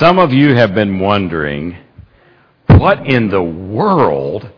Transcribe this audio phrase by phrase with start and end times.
[0.00, 1.76] Some of you have been wondering,
[2.68, 4.48] what in the world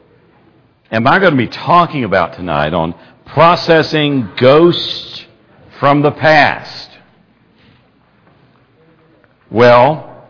[0.93, 2.95] am I going to be talking about tonight on
[3.27, 5.27] processing ghosts
[5.81, 6.91] from the past?
[9.51, 10.29] Well,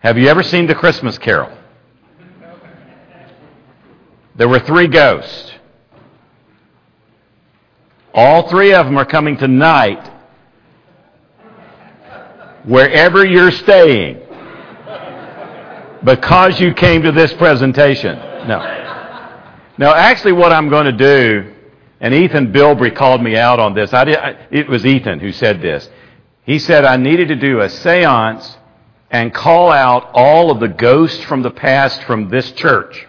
[0.00, 1.56] have you ever seen The Christmas Carol?
[4.34, 5.52] There were three ghosts.
[8.12, 10.15] All three of them are coming tonight
[12.66, 14.20] wherever you're staying
[16.04, 18.16] because you came to this presentation.
[18.46, 18.84] No.
[19.78, 21.52] No, actually, what I'm going to do,
[22.00, 23.92] and Ethan Bilbrey called me out on this.
[23.92, 25.88] I did, I, it was Ethan who said this.
[26.44, 28.56] He said I needed to do a seance
[29.10, 33.06] and call out all of the ghosts from the past from this church.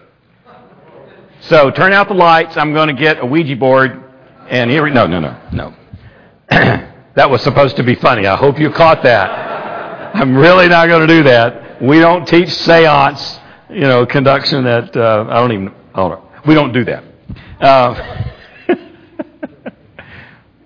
[1.40, 2.56] So turn out the lights.
[2.56, 4.04] I'm going to get a Ouija board.
[4.48, 5.74] And here we, no, no, no, no.
[7.18, 8.28] that was supposed to be funny.
[8.28, 10.14] I hope you caught that.
[10.14, 11.82] I'm really not going to do that.
[11.82, 16.22] We don't teach seance, you know, conduction that, uh, I don't even, hold on.
[16.46, 17.02] We don't do that.
[17.60, 18.24] Uh,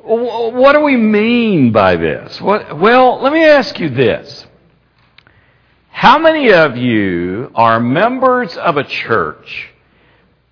[0.03, 2.39] what do we mean by this?
[2.39, 4.44] What, well, let me ask you this.
[5.89, 9.70] How many of you are members of a church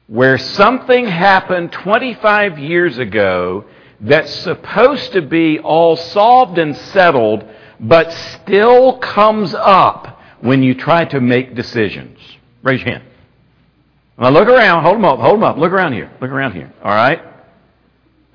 [0.06, 3.66] where something happened 25 years ago
[4.00, 7.44] that's supposed to be all solved and settled,
[7.78, 12.18] but still comes up when you try to make decisions?
[12.62, 13.04] Raise your hand.
[14.18, 14.82] Now look around.
[14.82, 15.18] Hold them up.
[15.18, 15.56] Hold them up.
[15.56, 16.10] Look around here.
[16.20, 16.72] Look around here.
[16.82, 17.22] All right?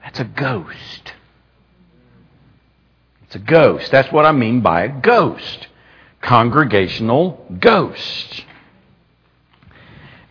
[0.04, 1.14] That's a ghost.
[3.24, 3.92] It's a ghost.
[3.92, 5.68] That's what I mean by a ghost.
[6.22, 8.46] Congregational ghost.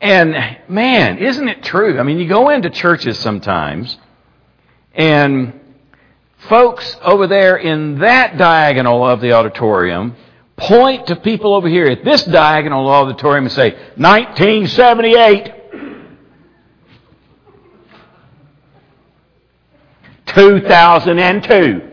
[0.01, 1.99] And man, isn't it true?
[1.99, 3.97] I mean, you go into churches sometimes,
[4.95, 5.61] and
[6.49, 10.17] folks over there in that diagonal of the auditorium
[10.57, 15.53] point to people over here at this diagonal auditorium and say, 1978.
[20.27, 21.91] 2002.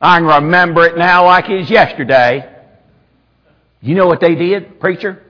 [0.00, 2.52] I can remember it now like it was yesterday.
[3.80, 5.22] You know what they did, preacher?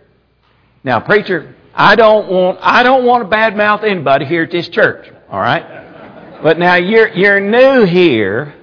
[0.82, 5.10] Now, preacher, I don't want I don't want to badmouth anybody here at this church,
[5.30, 6.40] all right?
[6.42, 8.54] But now you're you're new here,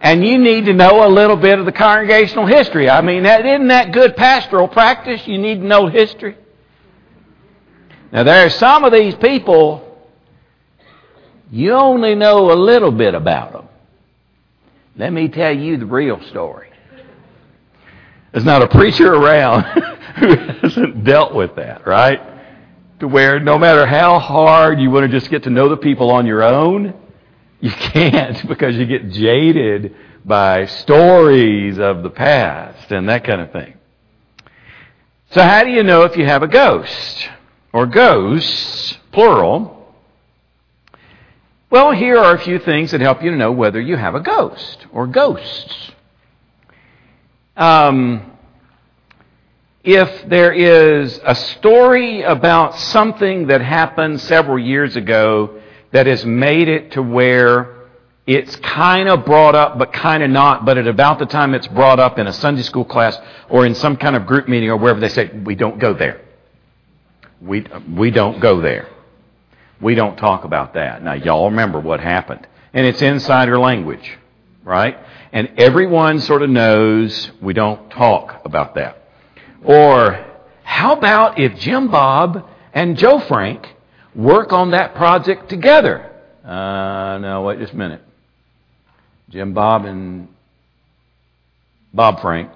[0.00, 2.90] and you need to know a little bit of the congregational history.
[2.90, 5.26] I mean, that, isn't that good pastoral practice?
[5.26, 6.36] You need to know history.
[8.12, 9.98] Now, there are some of these people,
[11.50, 13.68] you only know a little bit about them.
[14.96, 16.68] Let me tell you the real story.
[18.30, 19.62] There's not a preacher around
[20.18, 22.20] who hasn't dealt with that, right?
[23.04, 26.10] To where no matter how hard you want to just get to know the people
[26.10, 26.94] on your own,
[27.60, 29.94] you can't because you get jaded
[30.24, 33.74] by stories of the past and that kind of thing.
[35.32, 37.28] So how do you know if you have a ghost?
[37.74, 39.94] Or ghosts, plural.
[41.68, 44.20] Well, here are a few things that help you to know whether you have a
[44.20, 45.92] ghost or ghosts.
[47.54, 48.33] Um,
[49.84, 55.60] if there is a story about something that happened several years ago
[55.92, 57.74] that has made it to where
[58.26, 61.68] it's kind of brought up, but kind of not, but at about the time it's
[61.68, 63.18] brought up in a Sunday school class
[63.50, 66.22] or in some kind of group meeting or wherever they say, we don't go there.
[67.42, 68.88] We, we don't go there.
[69.82, 71.02] We don't talk about that.
[71.02, 72.46] Now, y'all remember what happened.
[72.72, 74.16] And it's insider language,
[74.64, 74.98] right?
[75.30, 79.03] And everyone sort of knows we don't talk about that.
[79.64, 80.24] Or,
[80.62, 83.74] how about if Jim Bob and Joe Frank
[84.14, 86.10] work on that project together.
[86.44, 88.02] Uh, no, wait just a minute.
[89.30, 90.28] Jim Bob and
[91.92, 92.50] Bob Frank.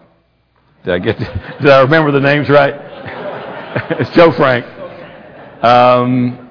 [0.85, 1.19] Did I get?
[1.61, 2.75] did I remember the names right?
[3.99, 4.67] it's Joe Frank.
[5.65, 6.51] Um,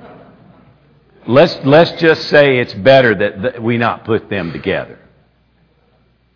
[1.28, 5.00] let's let's just say it's better that, that we not put them together.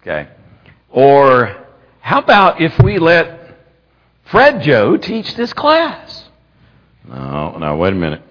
[0.02, 0.30] Okay.
[0.90, 1.66] Or
[2.00, 3.41] how about if we let
[4.31, 6.23] Fred Joe teach this class?
[7.05, 8.22] No, no, wait a minute.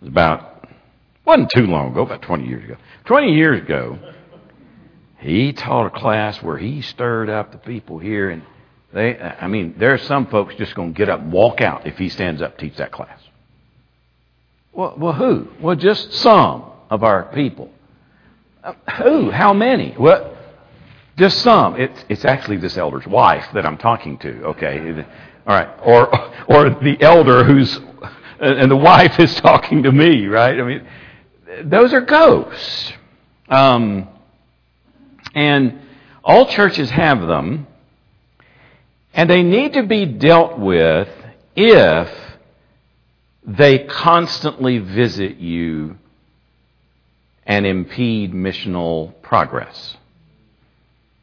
[0.00, 0.66] It was about,
[1.26, 2.76] wasn't too long ago, about 20 years ago.
[3.04, 3.98] 20 years ago,
[5.18, 8.42] he taught a class where he stirred up the people here and
[8.94, 11.86] they, I mean, there are some folks just going to get up and walk out
[11.86, 13.20] if he stands up teach that class.
[14.72, 15.48] Well, well who?
[15.60, 17.70] Well, just some of our people.
[18.64, 19.30] Uh, who?
[19.30, 19.94] How many?
[19.98, 20.37] Well,
[21.18, 21.76] just some.
[21.80, 25.04] It's, it's actually this elder's wife that I'm talking to, okay?
[25.46, 25.68] All right.
[25.82, 26.08] Or,
[26.46, 27.78] or the elder who's
[28.40, 30.58] and the wife is talking to me, right?
[30.58, 30.86] I mean,
[31.64, 32.92] those are ghosts.
[33.48, 34.08] Um,
[35.34, 35.80] And
[36.24, 37.66] all churches have them,
[39.14, 41.08] and they need to be dealt with
[41.56, 42.10] if
[43.44, 45.96] they constantly visit you
[47.46, 49.96] and impede missional progress.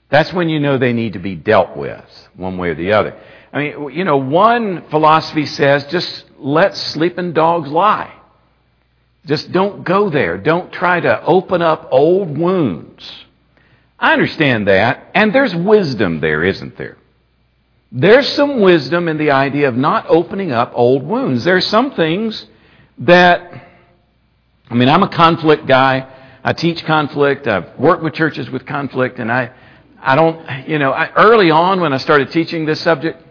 [0.10, 3.20] That's when you know they need to be dealt with, one way or the other.
[3.52, 8.14] I mean, you know, one philosophy says just let sleeping dogs lie.
[9.26, 10.38] Just don't go there.
[10.38, 13.26] Don't try to open up old wounds.
[13.98, 16.98] I understand that, and there's wisdom there, isn't there?
[17.92, 21.44] There's some wisdom in the idea of not opening up old wounds.
[21.44, 22.46] There are some things
[23.00, 23.68] that,
[24.70, 26.08] I mean, I'm a conflict guy.
[26.44, 27.48] I teach conflict.
[27.48, 29.52] I've worked with churches with conflict, and I,
[30.06, 33.22] I don't, you know, I, early on when I started teaching this subject,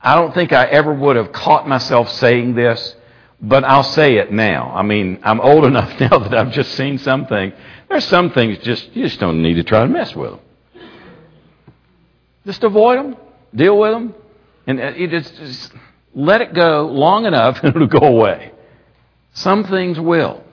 [0.00, 2.94] I don't think I ever would have caught myself saying this,
[3.40, 4.70] but I'll say it now.
[4.72, 7.52] I mean, I'm old enough now that I've just seen something.
[7.88, 10.40] There's some things just you just don't need to try to mess with them.
[12.46, 13.16] Just avoid them,
[13.52, 14.14] deal with them,
[14.68, 15.72] and uh, you just, just
[16.14, 18.52] let it go long enough and it'll go away.
[19.32, 20.44] Some things will.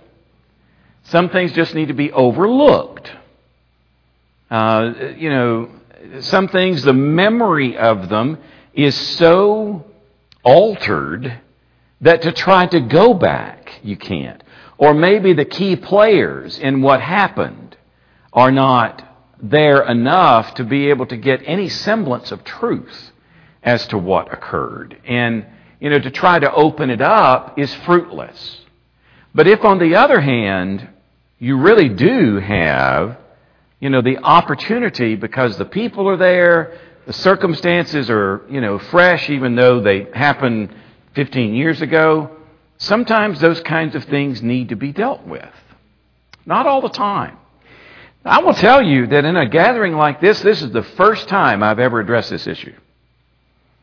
[1.04, 3.12] Some things just need to be overlooked.
[4.52, 5.70] Uh, you know,
[6.20, 8.38] some things, the memory of them
[8.74, 9.86] is so
[10.44, 11.40] altered
[12.02, 14.44] that to try to go back, you can't.
[14.78, 17.78] Or maybe the key players in what happened
[18.34, 19.08] are not
[19.42, 23.12] there enough to be able to get any semblance of truth
[23.64, 25.00] as to what occurred.
[25.06, 25.46] And,
[25.80, 28.62] you know, to try to open it up is fruitless.
[29.34, 30.90] But if, on the other hand,
[31.40, 33.18] you really do have,
[33.82, 39.30] you know, the opportunity because the people are there, the circumstances are, you know, fresh
[39.30, 40.74] even though they happened
[41.16, 42.30] 15 years ago,
[42.78, 45.50] sometimes those kinds of things need to be dealt with.
[46.46, 47.38] Not all the time.
[48.24, 51.64] I will tell you that in a gathering like this, this is the first time
[51.64, 52.76] I've ever addressed this issue.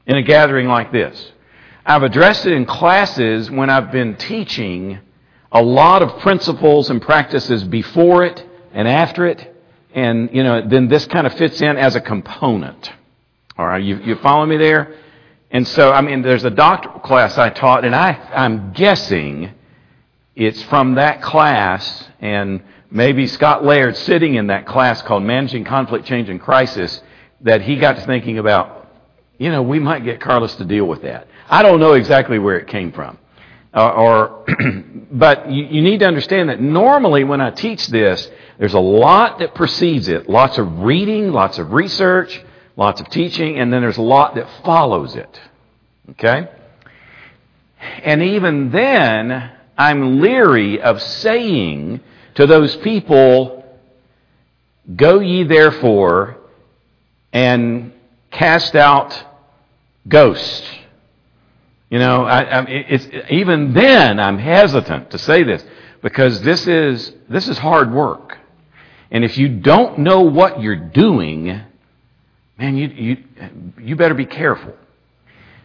[0.07, 1.33] In a gathering like this.
[1.85, 5.01] I've addressed it in classes when I've been teaching
[5.51, 9.57] a lot of principles and practices before it and after it.
[9.95, 12.93] And, you know, then this kind of fits in as a component.
[13.57, 14.95] All right, you, you follow me there?
[15.51, 19.51] And so, I mean, there's a doctoral class I taught, and I, I'm guessing
[20.37, 26.07] it's from that class, and maybe Scott Laird sitting in that class called Managing Conflict,
[26.07, 27.03] Change, and Crisis,
[27.41, 28.89] that he got to thinking about,
[29.39, 31.27] you know, we might get Carlos to deal with that.
[31.49, 33.19] I don't know exactly where it came from.
[33.79, 34.45] Uh, or,
[35.13, 38.29] but you, you need to understand that normally when I teach this,
[38.59, 40.29] there's a lot that precedes it.
[40.29, 42.43] Lots of reading, lots of research,
[42.77, 45.41] lots of teaching, and then there's a lot that follows it.
[46.11, 46.49] Okay?
[48.03, 52.01] And even then, I'm leery of saying
[52.35, 53.65] to those people,
[54.97, 56.37] Go ye therefore
[57.33, 57.93] and
[58.33, 59.17] cast out
[60.09, 60.69] ghosts.
[61.91, 65.65] You know, I, I, even then I'm hesitant to say this
[66.03, 68.37] because this is, this is hard work.
[69.11, 71.47] And if you don't know what you're doing,
[72.59, 73.25] man, you, you,
[73.81, 74.75] you better be careful.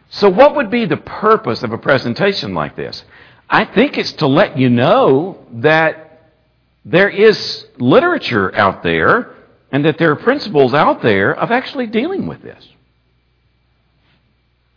[0.09, 3.03] So, what would be the purpose of a presentation like this?
[3.49, 6.31] I think it's to let you know that
[6.85, 9.35] there is literature out there
[9.71, 12.65] and that there are principles out there of actually dealing with this.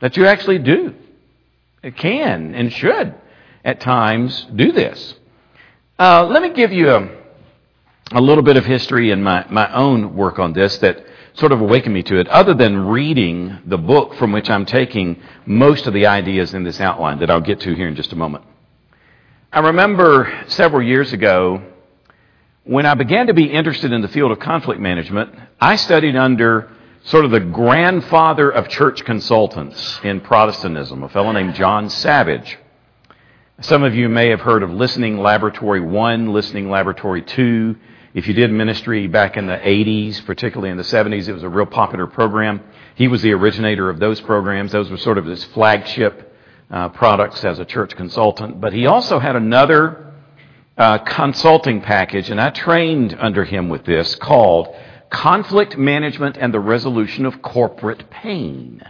[0.01, 0.95] That you actually do.
[1.83, 3.15] It can and should
[3.65, 5.15] at times do this.
[5.99, 7.09] Uh, let me give you a,
[8.13, 11.05] a little bit of history in my, my own work on this that
[11.35, 15.21] sort of awakened me to it, other than reading the book from which I'm taking
[15.45, 18.17] most of the ideas in this outline that I'll get to here in just a
[18.17, 18.45] moment.
[19.53, 21.63] I remember several years ago
[22.65, 26.69] when I began to be interested in the field of conflict management, I studied under
[27.07, 32.59] sort of the grandfather of church consultants in Protestantism, a fellow named John Savage.
[33.61, 37.77] Some of you may have heard of Listening Laboratory 1, Listening Laboratory 2,
[38.13, 41.49] if you did ministry back in the 80s, particularly in the 70s, it was a
[41.49, 42.61] real popular program.
[42.97, 44.73] He was the originator of those programs.
[44.73, 46.35] Those were sort of his flagship
[46.71, 48.61] uh, products as a church consultant.
[48.61, 50.15] But he also had another
[50.77, 54.75] uh, consulting package, and I trained under him with this called
[55.11, 58.83] Conflict Management and the Resolution of Corporate Pain.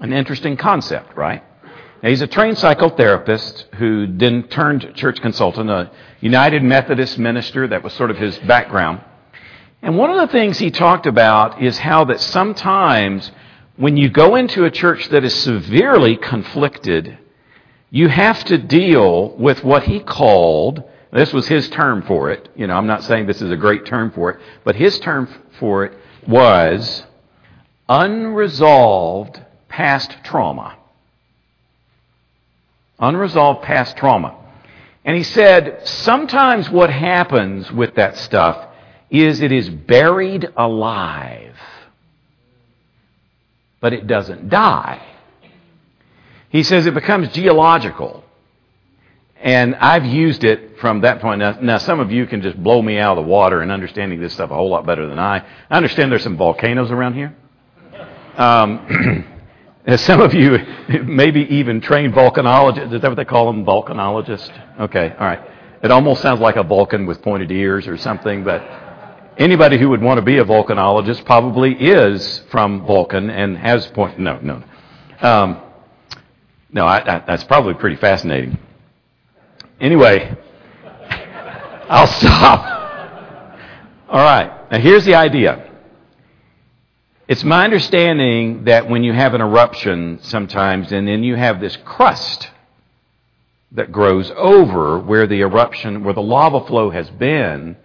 [0.00, 1.42] An interesting concept, right?
[2.02, 7.66] Now, he's a trained psychotherapist who then turned church consultant, a United Methodist minister.
[7.66, 9.00] That was sort of his background.
[9.82, 13.30] And one of the things he talked about is how that sometimes
[13.76, 17.18] when you go into a church that is severely conflicted,
[17.90, 20.82] you have to deal with what he called
[21.12, 22.48] This was his term for it.
[22.56, 25.28] You know, I'm not saying this is a great term for it, but his term
[25.58, 25.96] for it
[26.26, 27.04] was
[27.88, 30.76] unresolved past trauma.
[32.98, 34.36] Unresolved past trauma.
[35.04, 38.66] And he said, sometimes what happens with that stuff
[39.08, 41.56] is it is buried alive,
[43.80, 45.00] but it doesn't die.
[46.48, 48.24] He says it becomes geological.
[49.40, 51.40] And I've used it from that point.
[51.40, 54.20] Now, now, some of you can just blow me out of the water in understanding
[54.20, 55.46] this stuff a whole lot better than I.
[55.70, 57.36] I understand there's some volcanoes around here.
[58.36, 59.24] Um,
[59.96, 60.58] some of you
[61.04, 62.92] maybe even trained volcanologists.
[62.94, 64.80] Is that what they call them, volcanologists?
[64.80, 65.40] Okay, all right.
[65.82, 68.62] It almost sounds like a Vulcan with pointed ears or something, but
[69.36, 74.18] anybody who would want to be a volcanologist probably is from Vulcan and has point.
[74.18, 74.62] No, no,
[75.20, 75.60] um,
[76.70, 76.86] no.
[76.86, 78.58] I, I, that's probably pretty fascinating.
[79.80, 80.34] Anyway,
[81.88, 82.76] I'll stop.
[84.08, 84.70] All right.
[84.70, 85.70] Now here's the idea.
[87.28, 91.76] It's my understanding that when you have an eruption sometimes and then you have this
[91.84, 92.48] crust
[93.72, 97.76] that grows over where the eruption, where the lava flow has been,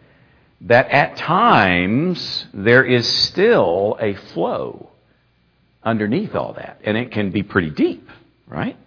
[0.61, 4.91] that at times there is still a flow
[5.83, 6.79] underneath all that.
[6.83, 8.07] And it can be pretty deep,
[8.47, 8.77] right?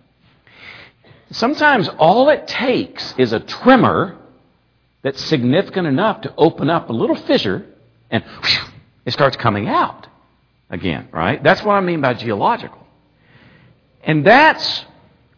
[1.34, 4.16] Sometimes all it takes is a tremor
[5.02, 7.66] that's significant enough to open up a little fissure
[8.08, 8.68] and whew,
[9.04, 10.06] it starts coming out
[10.70, 11.42] again, right?
[11.42, 12.86] That's what I mean by geological.
[14.04, 14.84] And that's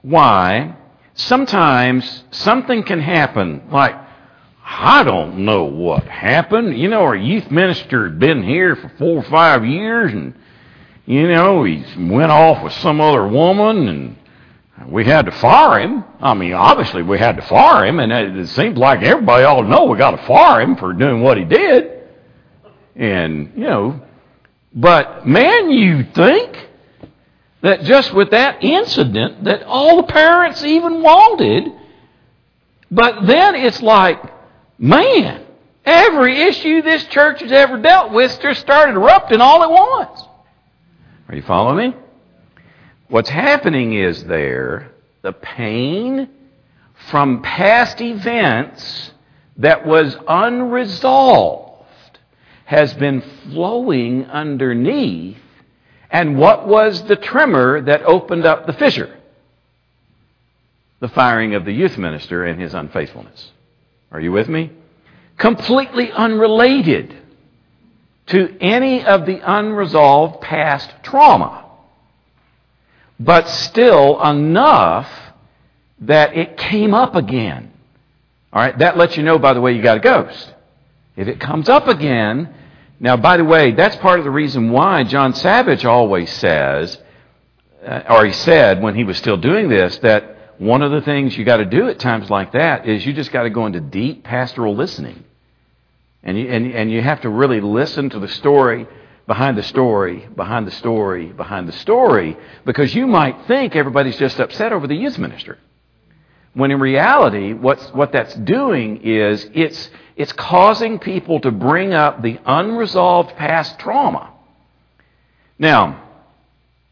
[0.02, 0.76] why
[1.14, 3.96] sometimes something can happen like,
[4.62, 6.76] I don't know what happened.
[6.76, 10.34] You know, our youth minister had been here for four or five years and,
[11.06, 14.16] you know, he went off with some other woman and
[14.84, 16.04] we had to fire him.
[16.20, 19.62] I mean, obviously we had to fire him and it it seems like everybody ought
[19.62, 22.02] to know we got to fire him for doing what he did.
[22.94, 24.00] And, you know,
[24.74, 26.68] but man, you think
[27.62, 31.72] that just with that incident that all the parents even wanted,
[32.90, 34.22] but then it's like,
[34.78, 35.44] man,
[35.84, 40.22] every issue this church has ever dealt with just started erupting all at once.
[41.28, 41.96] Are you following me?
[43.08, 44.90] What's happening is there
[45.22, 46.28] the pain
[47.08, 49.12] from past events
[49.58, 51.84] that was unresolved
[52.64, 55.38] has been flowing underneath.
[56.10, 59.16] And what was the tremor that opened up the fissure?
[61.00, 63.52] The firing of the youth minister and his unfaithfulness.
[64.10, 64.72] Are you with me?
[65.36, 67.14] Completely unrelated
[68.26, 71.65] to any of the unresolved past trauma.
[73.18, 75.10] But still enough
[76.00, 77.72] that it came up again.
[78.52, 80.54] All right, that lets you know, by the way, you got a ghost.
[81.16, 82.54] If it comes up again,
[83.00, 86.98] now, by the way, that's part of the reason why John Savage always says,
[87.86, 91.36] uh, or he said when he was still doing this, that one of the things
[91.36, 93.80] you got to do at times like that is you just got to go into
[93.80, 95.24] deep pastoral listening.
[96.22, 98.86] And you, and, and you have to really listen to the story
[99.26, 104.38] behind the story, behind the story, behind the story, because you might think everybody's just
[104.38, 105.58] upset over the youth minister.
[106.54, 112.22] When in reality, what's, what that's doing is it's, it's causing people to bring up
[112.22, 114.32] the unresolved past trauma.
[115.58, 116.02] Now,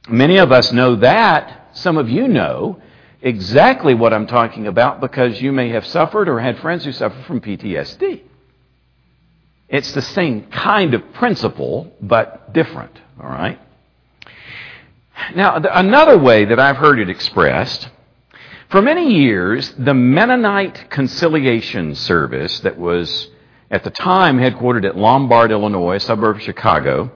[0.08, 1.70] many of us know that.
[1.72, 2.80] Some of you know
[3.22, 7.20] exactly what I'm talking about because you may have suffered or had friends who suffer
[7.22, 8.22] from PTSD.
[9.74, 13.58] It's the same kind of principle, but different, all right?
[15.34, 17.88] Now, another way that I've heard it expressed
[18.68, 23.30] for many years, the Mennonite Conciliation Service, that was
[23.68, 27.10] at the time headquartered at Lombard, Illinois, suburb of Chicago,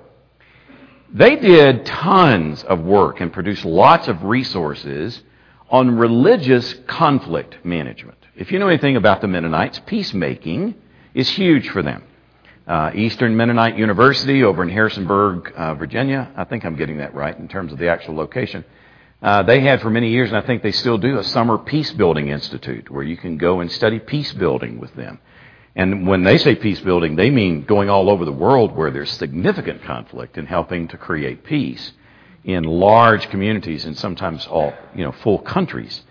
[1.12, 5.22] they did tons of work and produced lots of resources
[5.70, 8.18] on religious conflict management.
[8.34, 10.74] If you know anything about the Mennonites, peacemaking
[11.14, 12.02] is huge for them.
[12.68, 16.30] Uh, Eastern Mennonite University over in Harrisonburg, uh, Virginia.
[16.36, 18.62] I think I'm getting that right in terms of the actual location.
[19.22, 21.90] Uh, they had for many years, and I think they still do, a summer peace
[21.92, 25.18] building institute where you can go and study peace building with them.
[25.74, 29.10] And when they say peace building, they mean going all over the world where there's
[29.12, 31.92] significant conflict and helping to create peace
[32.44, 36.02] in large communities and sometimes all, you know, full countries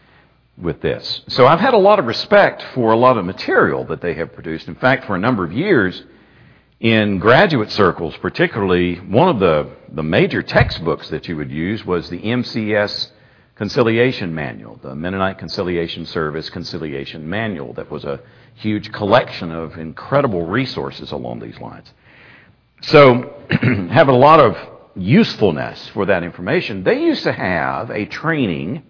[0.58, 1.22] with this.
[1.28, 4.34] So I've had a lot of respect for a lot of material that they have
[4.34, 4.68] produced.
[4.68, 6.02] In fact, for a number of years,
[6.80, 12.10] in graduate circles, particularly, one of the, the major textbooks that you would use was
[12.10, 13.12] the MCS
[13.56, 18.20] Conciliation Manual, the Mennonite Conciliation Service Conciliation Manual, that was a
[18.54, 21.92] huge collection of incredible resources along these lines.
[22.82, 24.56] So, having a lot of
[24.96, 28.84] usefulness for that information, they used to have a training.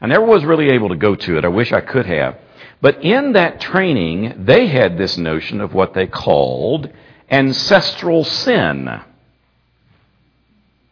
[0.00, 1.44] I never was really able to go to it.
[1.44, 2.38] I wish I could have.
[2.80, 6.90] But in that training, they had this notion of what they called
[7.30, 9.00] ancestral sin.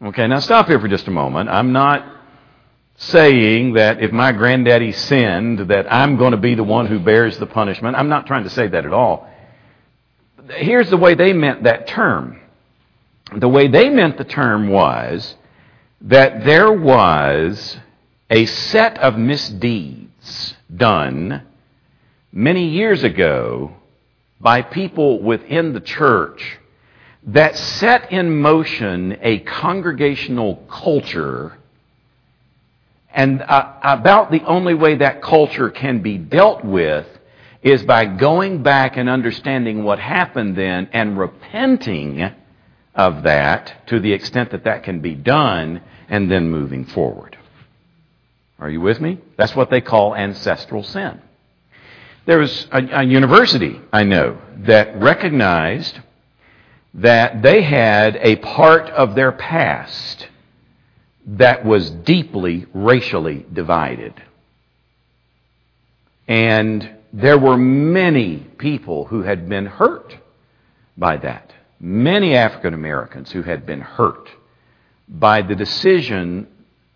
[0.01, 1.49] Okay, now stop here for just a moment.
[1.49, 2.07] I'm not
[2.99, 7.39] saying that if my granddaddy sinned, that I'm going to be the one who bears
[7.39, 7.97] the punishment.
[7.97, 9.29] I'm not trying to say that at all.
[10.51, 12.41] Here's the way they meant that term.
[13.37, 15.37] The way they meant the term was
[16.03, 17.77] that there was
[18.31, 21.43] a set of misdeeds done
[22.33, 23.75] many years ago
[24.41, 26.59] by people within the church
[27.25, 31.59] that set in motion a congregational culture.
[33.13, 37.07] And uh, about the only way that culture can be dealt with
[37.63, 42.31] is by going back and understanding what happened then and repenting
[42.95, 47.37] of that to the extent that that can be done and then moving forward.
[48.59, 49.19] Are you with me?
[49.37, 51.21] That's what they call ancestral sin.
[52.29, 55.99] There was a, a university I know that recognized
[56.93, 60.29] that they had a part of their past
[61.25, 64.13] that was deeply racially divided.
[66.27, 70.15] And there were many people who had been hurt
[70.99, 71.55] by that.
[71.81, 74.29] Many African Americans who had been hurt
[75.09, 76.47] by the decision,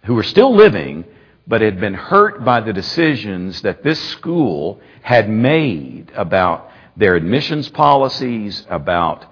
[0.04, 1.06] who were still living,
[1.46, 7.68] but had been hurt by the decisions that this school had made about their admissions
[7.70, 9.24] policies, about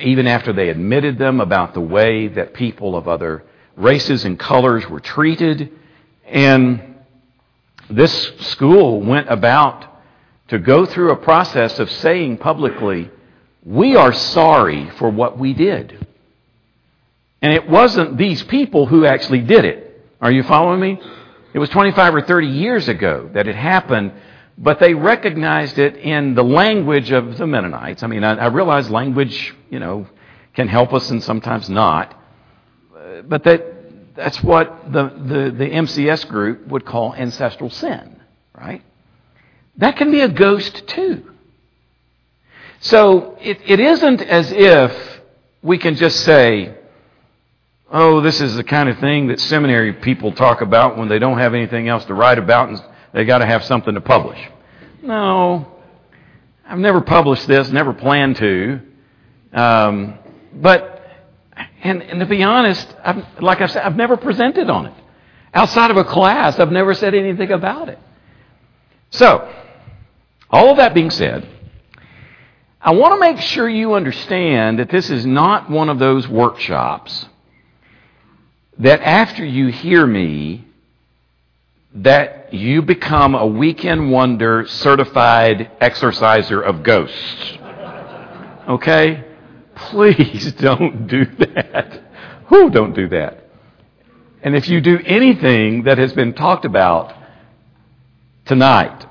[0.00, 3.44] even after they admitted them, about the way that people of other
[3.76, 5.70] races and colors were treated.
[6.26, 6.96] And
[7.88, 9.86] this school went about
[10.48, 13.10] to go through a process of saying publicly,
[13.64, 16.06] we are sorry for what we did.
[17.42, 19.86] And it wasn't these people who actually did it.
[20.20, 21.00] Are you following me?
[21.52, 24.12] It was 25 or 30 years ago that it happened,
[24.56, 28.02] but they recognized it in the language of the Mennonites.
[28.02, 30.06] I mean, I, I realize language, you know,
[30.54, 32.16] can help us and sometimes not.
[33.24, 38.20] But that, that's what the, the, the MCS group would call ancestral sin,
[38.54, 38.82] right?
[39.76, 41.30] That can be a ghost too.
[42.80, 45.20] So it, it isn't as if
[45.62, 46.74] we can just say,
[47.90, 51.38] oh, this is the kind of thing that seminary people talk about when they don't
[51.38, 54.38] have anything else to write about and they got to have something to publish.
[55.02, 55.66] No,
[56.66, 58.80] I've never published this, never planned to.
[59.52, 60.18] Um,
[60.54, 61.04] but,
[61.82, 64.94] and, and to be honest, I've, like I said, I've never presented on it.
[65.52, 67.98] Outside of a class, I've never said anything about it.
[69.10, 69.52] So,
[70.48, 71.48] all of that being said,
[72.80, 77.26] I want to make sure you understand that this is not one of those workshops
[78.80, 80.64] that after you hear me,
[81.94, 87.58] that you become a weekend wonder certified exorciser of ghosts.
[88.68, 89.24] Okay?
[89.74, 92.02] Please don't do that.
[92.48, 93.44] Who don't do that?
[94.42, 97.14] And if you do anything that has been talked about
[98.46, 99.06] tonight,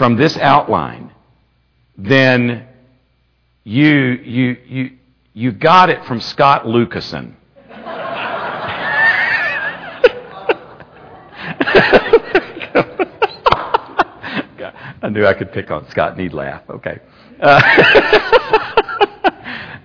[0.00, 1.12] from this outline,
[1.98, 2.66] then
[3.64, 4.90] you, you, you,
[5.34, 7.36] you got it from Scott Lucasen.
[15.02, 16.62] I knew I could pick on Scott and he'd laugh.
[16.68, 16.98] Okay.
[17.40, 17.60] Uh,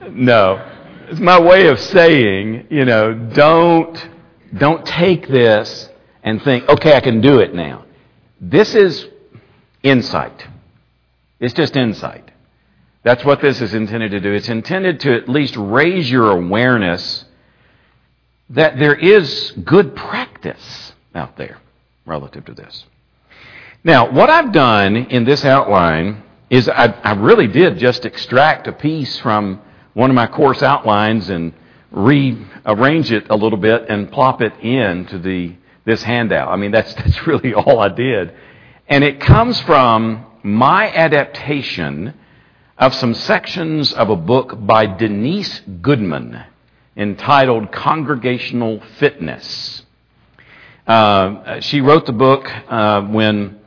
[0.11, 0.71] no.
[1.07, 4.09] It's my way of saying, you know, don't,
[4.57, 5.89] don't take this
[6.23, 7.85] and think, okay, I can do it now.
[8.41, 9.07] This is
[9.83, 10.47] insight.
[11.39, 12.31] It's just insight.
[13.03, 14.33] That's what this is intended to do.
[14.33, 17.25] It's intended to at least raise your awareness
[18.49, 21.57] that there is good practice out there
[22.05, 22.85] relative to this.
[23.83, 28.71] Now, what I've done in this outline is I, I really did just extract a
[28.71, 29.61] piece from
[29.93, 31.53] one of my course outlines and
[31.91, 36.49] rearrange it a little bit and plop it into the this handout.
[36.49, 38.33] I mean, that's that's really all I did.
[38.87, 42.13] And it comes from my adaptation
[42.77, 46.43] of some sections of a book by Denise Goodman
[46.97, 49.84] entitled Congregational Fitness.
[50.87, 53.59] Uh, she wrote the book uh, when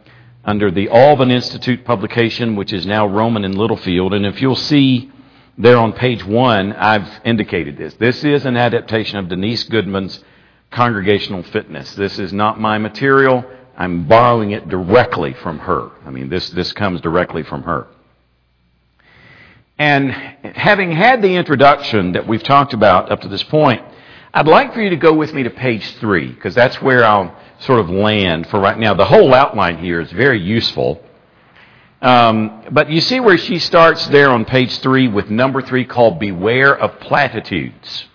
[0.44, 4.14] under the Alban Institute publication, which is now Rowman and Littlefield.
[4.14, 5.11] And if you'll see
[5.59, 7.94] there on page one, I've indicated this.
[7.94, 10.22] This is an adaptation of Denise Goodman's
[10.70, 11.94] congregational fitness.
[11.94, 13.44] This is not my material.
[13.76, 15.90] I'm borrowing it directly from her.
[16.07, 17.88] I mean, this, this comes directly from her.
[19.78, 23.83] And having had the introduction that we've talked about up to this point,
[24.32, 27.34] I'd like for you to go with me to page three, because that's where I'll
[27.60, 28.94] sort of land for right now.
[28.94, 31.02] The whole outline here is very useful.
[32.00, 36.20] Um, but you see where she starts there on page three with number three called
[36.20, 38.06] Beware of Platitudes.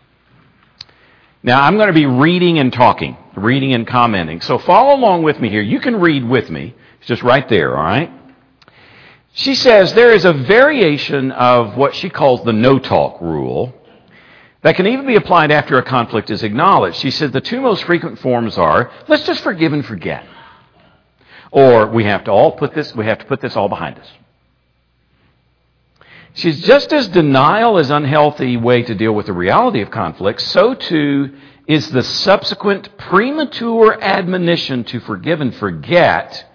[1.41, 4.39] Now, I'm going to be reading and talking, reading and commenting.
[4.39, 5.62] So follow along with me here.
[5.62, 6.73] You can read with me.
[6.99, 8.10] It's just right there, all right?
[9.34, 13.73] She says there is a variation of what she calls the no talk rule
[14.63, 16.97] that can even be applied after a conflict is acknowledged.
[16.97, 20.26] She said the two most frequent forms are let's just forgive and forget.
[21.52, 24.08] Or we have to all put this, we have to put this all behind us.
[26.34, 30.41] She's just as denial is an unhealthy way to deal with the reality of conflict,
[30.41, 31.36] so too
[31.67, 36.49] is the subsequent premature admonition to forgive and forget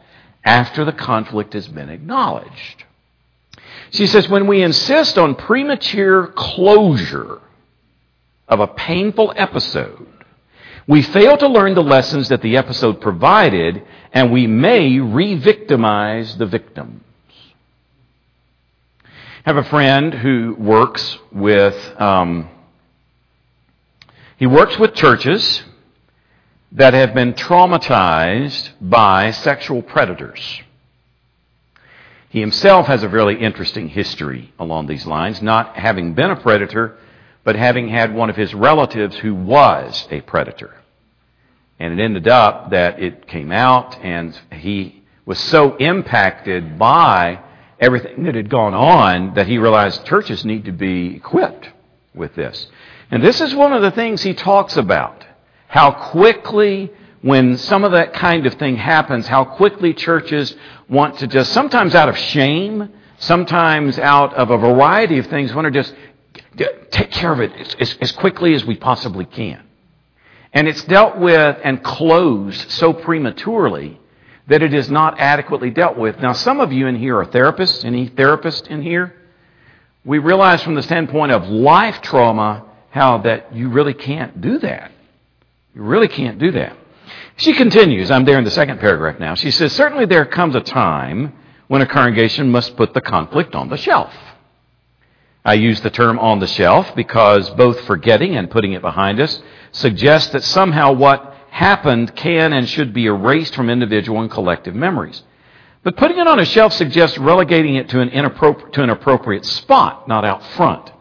[0.44, 2.84] after the conflict has been acknowledged.
[3.90, 7.40] She says, when we insist on premature closure
[8.48, 10.06] of a painful episode,
[10.86, 13.82] we fail to learn the lessons that the episode provided,
[14.12, 17.02] and we may re victimize the victims.
[19.04, 22.48] I have a friend who works with, um,
[24.38, 25.62] he works with churches
[26.72, 30.62] that have been traumatized by sexual predators.
[32.30, 36.98] He himself has a really interesting history along these lines, not having been a predator,
[37.48, 40.74] but having had one of his relatives who was a predator.
[41.78, 47.40] And it ended up that it came out, and he was so impacted by
[47.80, 51.70] everything that had gone on that he realized churches need to be equipped
[52.14, 52.68] with this.
[53.10, 55.24] And this is one of the things he talks about
[55.68, 56.90] how quickly,
[57.22, 60.54] when some of that kind of thing happens, how quickly churches
[60.86, 65.64] want to just, sometimes out of shame, sometimes out of a variety of things, want
[65.64, 65.94] to just
[66.90, 69.62] take care of it as, as, as quickly as we possibly can.
[70.52, 74.00] And it's dealt with and closed so prematurely
[74.46, 76.18] that it is not adequately dealt with.
[76.20, 77.84] Now, some of you in here are therapists.
[77.84, 79.14] Any therapist in here?
[80.04, 84.90] We realize from the standpoint of life trauma how that you really can't do that.
[85.74, 86.76] You really can't do that.
[87.36, 89.34] She continues, I'm there in the second paragraph now.
[89.34, 91.34] She says, Certainly there comes a time
[91.68, 94.12] when a congregation must put the conflict on the shelf.
[95.48, 99.42] I use the term on the shelf because both forgetting and putting it behind us
[99.72, 105.22] suggests that somehow what happened can and should be erased from individual and collective memories.
[105.82, 110.06] But putting it on a shelf suggests relegating it to an, to an appropriate spot,
[110.06, 110.92] not out front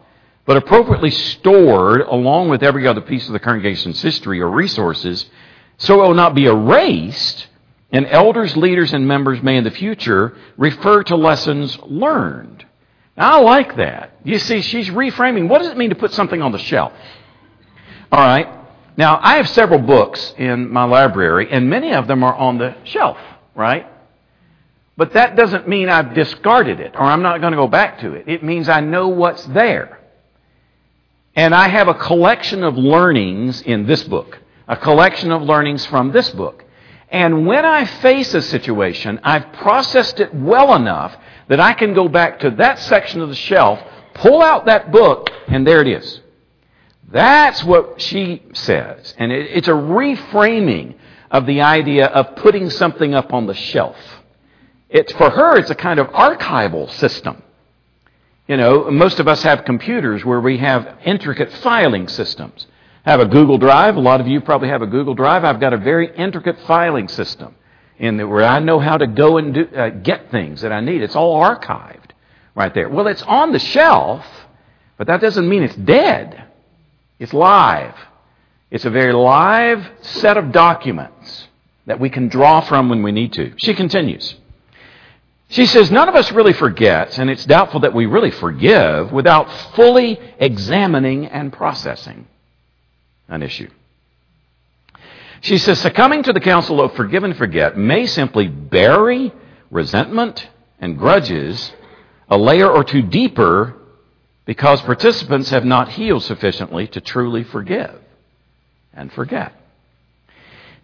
[0.48, 5.26] but appropriately stored along with every other piece of the congregation's history or resources,
[5.76, 7.48] so it will not be erased,
[7.92, 12.64] and elders, leaders, and members may in the future refer to lessons learned.
[13.18, 14.12] I like that.
[14.24, 15.48] You see, she's reframing.
[15.48, 16.92] What does it mean to put something on the shelf?
[18.12, 18.48] All right.
[18.96, 22.76] Now, I have several books in my library, and many of them are on the
[22.84, 23.18] shelf,
[23.54, 23.86] right?
[24.96, 28.14] But that doesn't mean I've discarded it or I'm not going to go back to
[28.14, 28.28] it.
[28.28, 30.00] It means I know what's there.
[31.36, 36.10] And I have a collection of learnings in this book, a collection of learnings from
[36.10, 36.64] this book.
[37.10, 41.16] And when I face a situation, I've processed it well enough
[41.48, 43.80] that I can go back to that section of the shelf,
[44.14, 46.20] pull out that book, and there it is.
[47.10, 49.14] That's what she says.
[49.18, 50.94] And it's a reframing
[51.30, 53.96] of the idea of putting something up on the shelf.
[54.90, 57.42] It's, for her, it's a kind of archival system.
[58.46, 62.66] You know, most of us have computers where we have intricate filing systems.
[63.04, 63.96] I have a Google Drive.
[63.96, 65.44] A lot of you probably have a Google Drive.
[65.44, 67.54] I've got a very intricate filing system
[67.98, 70.80] in the, where I know how to go and do, uh, get things that I
[70.80, 71.02] need.
[71.02, 72.10] It's all archived
[72.54, 72.88] right there.
[72.88, 74.24] Well, it's on the shelf,
[74.96, 76.44] but that doesn't mean it's dead.
[77.18, 77.94] It's live.
[78.70, 81.48] It's a very live set of documents
[81.86, 83.54] that we can draw from when we need to.
[83.56, 84.34] She continues.
[85.50, 89.50] She says, None of us really forgets, and it's doubtful that we really forgive without
[89.74, 92.26] fully examining and processing
[93.28, 93.70] an issue.
[95.40, 99.32] She says, succumbing to the counsel of forgive and forget may simply bury
[99.70, 100.48] resentment
[100.80, 101.72] and grudges
[102.28, 103.74] a layer or two deeper
[104.44, 108.00] because participants have not healed sufficiently to truly forgive
[108.92, 109.52] and forget.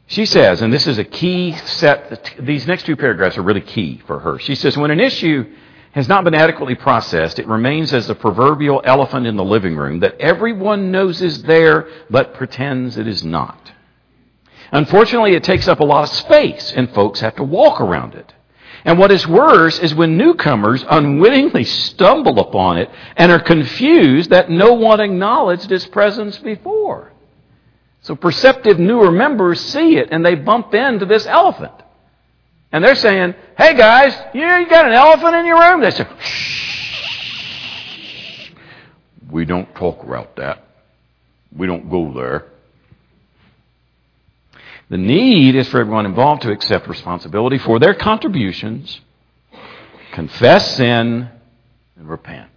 [0.07, 4.03] She says, and this is a key set, these next two paragraphs are really key
[4.07, 4.38] for her.
[4.38, 5.51] She says, when an issue
[5.93, 10.01] has not been adequately processed, it remains as the proverbial elephant in the living room
[10.01, 13.73] that everyone knows is there but pretends it is not.
[14.72, 18.33] Unfortunately, it takes up a lot of space, and folks have to walk around it.
[18.85, 24.50] And what is worse is when newcomers unwittingly stumble upon it and are confused that
[24.50, 27.11] no one acknowledged its presence before.
[28.03, 31.72] So perceptive newer members see it and they bump into this elephant.
[32.72, 35.81] And they're saying, hey guys, you, got an elephant in your room?
[35.81, 36.55] They say, shh.
[39.31, 40.64] We don't talk about that.
[41.57, 42.50] We don't go there.
[44.90, 49.01] The need is for everyone involved to accept responsibility for their contributions,
[50.12, 51.31] confess sin,
[51.97, 52.51] and repent.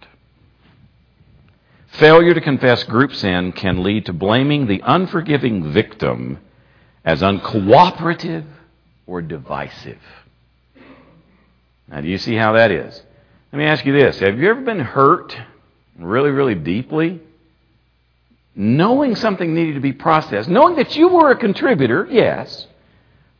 [1.88, 6.38] Failure to confess group sin can lead to blaming the unforgiving victim
[7.04, 8.44] as uncooperative
[9.06, 9.98] or divisive.
[11.88, 13.02] Now, do you see how that is?
[13.52, 15.36] Let me ask you this Have you ever been hurt
[15.98, 17.20] really, really deeply
[18.60, 22.66] knowing something needed to be processed, knowing that you were a contributor, yes,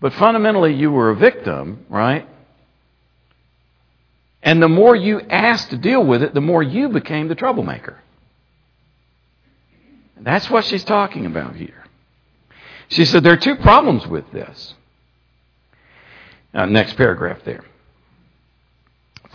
[0.01, 2.25] but fundamentally you were a victim, right?
[4.45, 8.01] And the more you asked to deal with it, the more you became the troublemaker.
[10.21, 11.85] That's what she's talking about here.
[12.89, 14.75] She said there are two problems with this.
[16.55, 17.65] Next paragraph there.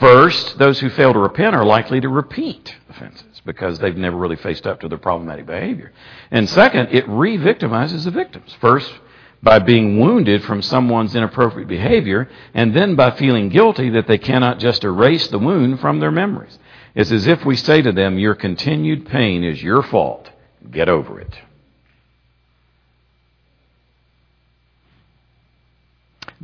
[0.03, 4.35] First, those who fail to repent are likely to repeat offenses because they've never really
[4.35, 5.93] faced up to their problematic behavior.
[6.29, 8.53] And second, it re victimizes the victims.
[8.59, 8.93] First,
[9.41, 14.59] by being wounded from someone's inappropriate behavior, and then by feeling guilty that they cannot
[14.59, 16.59] just erase the wound from their memories.
[16.95, 20.29] It's as if we say to them, Your continued pain is your fault.
[20.69, 21.33] Get over it.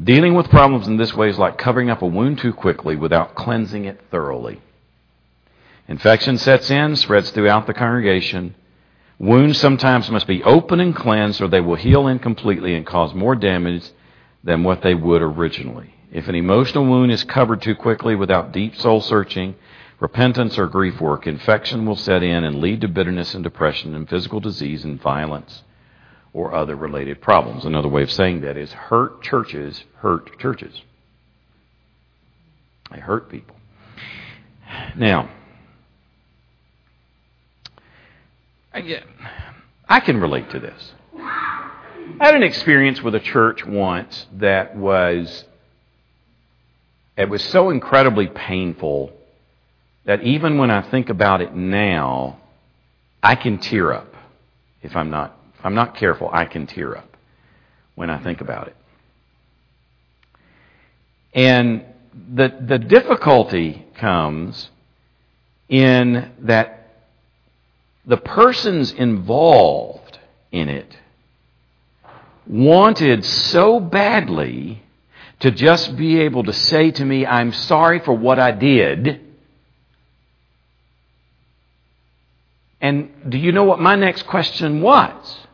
[0.02, 3.36] Dealing with problems in this way is like covering up a wound too quickly without
[3.36, 4.62] cleansing it thoroughly.
[5.88, 8.56] Infection sets in, spreads throughout the congregation.
[9.18, 13.36] Wounds sometimes must be open and cleansed, or they will heal incompletely and cause more
[13.36, 13.90] damage
[14.44, 15.94] than what they would originally.
[16.12, 19.56] If an emotional wound is covered too quickly without deep soul searching,
[20.00, 24.08] repentance, or grief work, infection will set in and lead to bitterness and depression and
[24.08, 25.64] physical disease and violence
[26.40, 27.66] or other related problems.
[27.66, 30.82] Another way of saying that is hurt churches hurt churches.
[32.92, 33.58] They hurt people.
[34.96, 35.30] Now,
[38.74, 39.04] I,
[39.90, 40.94] I can relate to this.
[41.18, 45.44] I had an experience with a church once that was
[47.18, 49.12] it was so incredibly painful
[50.06, 52.40] that even when I think about it now,
[53.22, 54.16] I can tear up.
[54.82, 57.18] If I'm not if I'm not careful, I can tear up
[57.96, 58.76] when I think about it.
[61.34, 61.86] And
[62.34, 64.70] the the difficulty comes
[65.68, 66.96] in that
[68.06, 70.18] the persons involved
[70.52, 70.98] in it
[72.48, 74.82] wanted so badly
[75.42, 79.22] to just be able to say to me, I'm sorry for what I did.
[82.82, 85.48] And do you know what my next question was?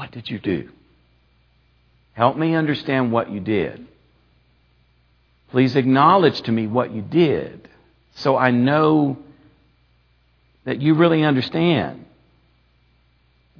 [0.00, 0.70] What did you do?
[2.14, 3.86] Help me understand what you did.
[5.50, 7.68] Please acknowledge to me what you did
[8.14, 9.18] so I know
[10.64, 12.06] that you really understand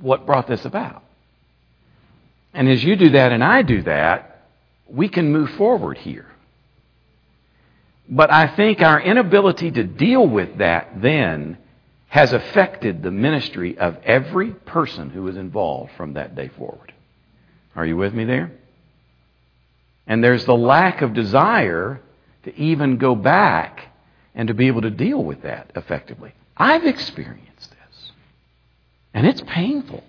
[0.01, 1.03] what brought this about.
[2.55, 4.47] And as you do that and I do that,
[4.89, 6.27] we can move forward here.
[8.09, 11.59] But I think our inability to deal with that then
[12.11, 16.93] has affected the ministry of every person who was involved from that day forward.
[17.77, 18.51] Are you with me there?
[20.09, 22.01] And there's the lack of desire
[22.43, 23.87] to even go back
[24.35, 26.35] and to be able to deal with that effectively.
[26.57, 28.13] I've experienced this.
[29.15, 30.03] And it's painful.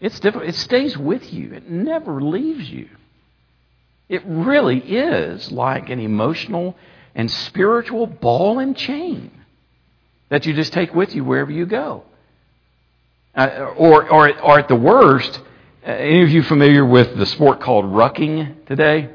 [0.00, 0.48] It's difficult.
[0.48, 1.52] It stays with you.
[1.52, 2.88] It never leaves you.
[4.08, 6.76] It really is like an emotional
[7.12, 9.32] and spiritual ball and chain
[10.28, 12.04] that you just take with you wherever you go.
[13.34, 15.40] Uh, or, or, or at the worst,
[15.86, 19.10] uh, any of you familiar with the sport called rucking today?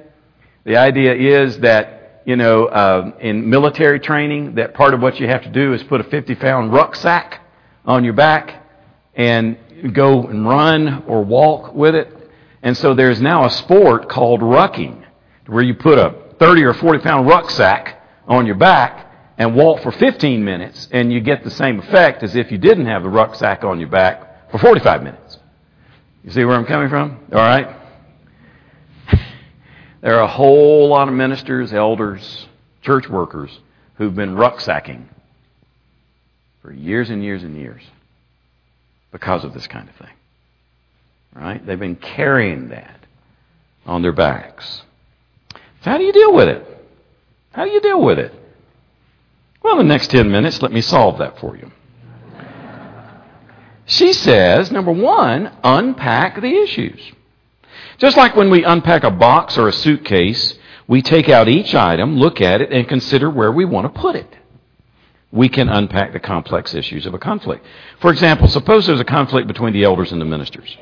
[0.65, 5.27] The idea is that you know, uh, in military training, that part of what you
[5.27, 7.41] have to do is put a 50 pound rucksack
[7.85, 8.63] on your back
[9.15, 9.57] and
[9.93, 12.15] go and run or walk with it.
[12.61, 15.03] And so there's now a sport called rucking,
[15.47, 19.08] where you put a 30 or 40 pound rucksack on your back
[19.39, 22.87] and walk for 15 minutes, and you get the same effect as if you didn't
[22.87, 25.39] have the rucksack on your back for 45 minutes.
[26.25, 27.25] You see where I'm coming from?
[27.31, 27.75] All right?
[30.01, 32.47] There are a whole lot of ministers, elders,
[32.81, 33.59] church workers
[33.95, 35.03] who've been rucksacking
[36.61, 37.81] for years and years and years
[39.11, 40.15] because of this kind of thing.
[41.35, 41.65] Right?
[41.65, 43.05] They've been carrying that
[43.85, 44.83] on their backs.
[45.53, 46.65] So how do you deal with it?
[47.51, 48.38] How do you deal with it?
[49.61, 51.71] Well, in the next 10 minutes, let me solve that for you.
[53.85, 56.99] She says, number one, unpack the issues.
[57.97, 62.17] Just like when we unpack a box or a suitcase, we take out each item,
[62.17, 64.37] look at it, and consider where we want to put it.
[65.31, 67.65] We can unpack the complex issues of a conflict.
[67.99, 70.77] For example, suppose there's a conflict between the elders and the ministers.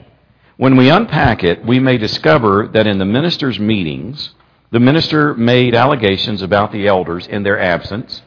[0.57, 4.31] When we unpack it, we may discover that in the ministers' meetings,
[4.71, 8.21] the minister made allegations about the elders in their absence.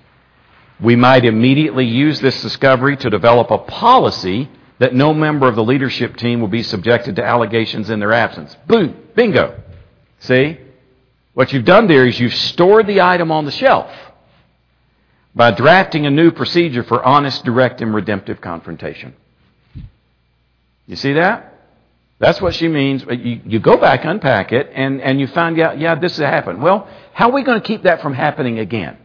[0.83, 5.65] We might immediately use this discovery to develop a policy that no member of the
[5.65, 8.57] leadership team will be subjected to allegations in their absence.
[8.67, 9.61] Boom, bingo.
[10.21, 10.59] See?
[11.35, 13.91] What you've done there is you've stored the item on the shelf
[15.35, 19.15] by drafting a new procedure for honest, direct, and redemptive confrontation.
[20.87, 21.55] You see that?
[22.19, 23.05] That's what she means.
[23.09, 26.61] You, you go back, unpack it, and, and you find out, yeah, this has happened.
[26.61, 28.99] Well, how are we going to keep that from happening again?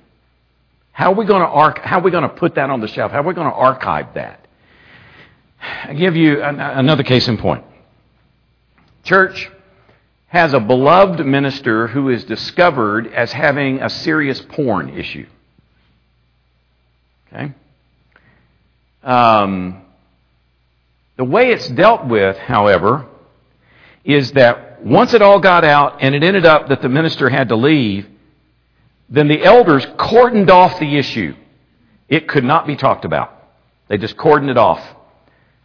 [0.95, 2.87] How are we going to arch- how are we going to put that on the
[2.87, 3.11] shelf?
[3.11, 4.47] How are we going to archive that?
[5.61, 7.65] I give you another case in point.
[9.03, 9.51] Church
[10.27, 15.25] has a beloved minister who is discovered as having a serious porn issue.
[17.27, 17.53] Okay?
[19.03, 19.81] Um,
[21.17, 23.05] the way it's dealt with, however,
[24.05, 27.49] is that once it all got out and it ended up that the minister had
[27.49, 28.07] to leave,
[29.09, 31.35] then the elders cordoned off the issue.
[32.09, 33.31] It could not be talked about.
[33.87, 34.81] They just cordoned it off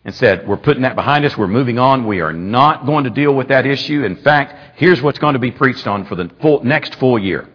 [0.05, 1.37] and said, We're putting that behind us.
[1.37, 2.07] We're moving on.
[2.07, 4.05] We are not going to deal with that issue.
[4.05, 7.49] In fact, here's what's going to be preached on for the full, next full year.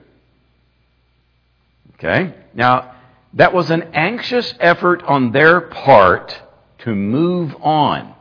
[1.95, 2.33] Okay?
[2.53, 2.95] Now,
[3.33, 6.39] that was an anxious effort on their part
[6.79, 8.13] to move on.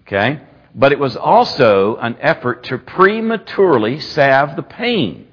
[0.00, 0.40] Okay?
[0.74, 5.25] But it was also an effort to prematurely salve the pain.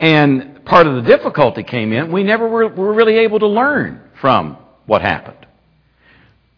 [0.00, 4.02] And part of the difficulty came in, we never were, were really able to learn
[4.20, 4.56] from
[4.86, 5.46] what happened.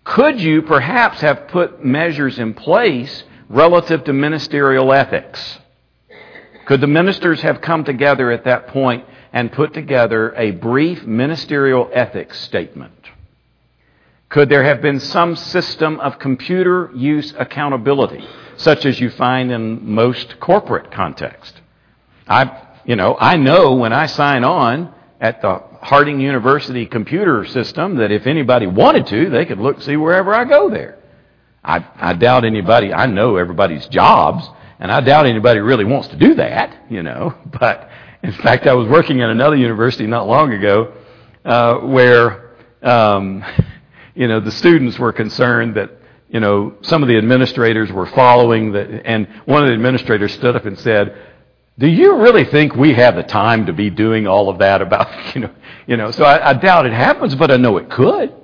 [0.05, 5.59] Could you perhaps have put measures in place relative to ministerial ethics?
[6.67, 11.91] Could the ministers have come together at that point and put together a brief ministerial
[11.93, 12.93] ethics statement?
[14.29, 18.25] Could there have been some system of computer use accountability,
[18.57, 21.61] such as you find in most corporate context?
[22.29, 27.97] I, you know, I know when I sign on at the Harding University computer system
[27.97, 30.99] that if anybody wanted to, they could look see wherever I go there.
[31.63, 36.17] I, I doubt anybody, I know everybody's jobs, and I doubt anybody really wants to
[36.17, 37.35] do that, you know.
[37.61, 37.91] But
[38.23, 40.95] in fact, I was working at another university not long ago
[41.45, 43.45] uh, where, um,
[44.15, 45.91] you know, the students were concerned that,
[46.29, 50.57] you know, some of the administrators were following the, and one of the administrators stood
[50.57, 51.17] up and said,
[51.81, 55.09] do you really think we have the time to be doing all of that about,
[55.35, 55.51] you know,
[55.87, 58.35] you know, so I, I doubt it happens, but I know it could.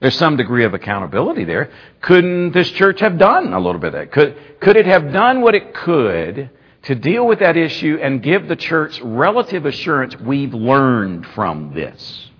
[0.00, 1.70] There's some degree of accountability there.
[2.00, 4.12] Couldn't this church have done a little bit of that?
[4.12, 6.48] Could, could it have done what it could
[6.84, 12.30] to deal with that issue and give the church relative assurance we've learned from this?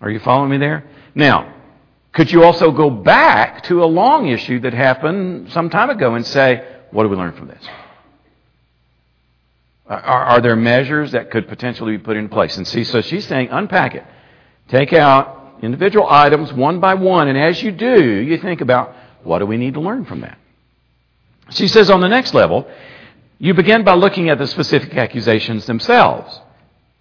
[0.00, 0.84] Are you following me there?
[1.16, 1.52] Now,
[2.12, 6.24] could you also go back to a long issue that happened some time ago and
[6.24, 7.64] say, what do we learn from this?
[9.90, 12.56] Are, are there measures that could potentially be put in place?
[12.56, 14.04] And see, so she's saying unpack it.
[14.68, 19.40] Take out individual items one by one, and as you do, you think about what
[19.40, 20.38] do we need to learn from that?
[21.50, 22.70] She says on the next level,
[23.38, 26.40] you begin by looking at the specific accusations themselves.